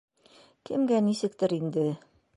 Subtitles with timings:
[0.69, 1.87] Кемгә нисектер инде...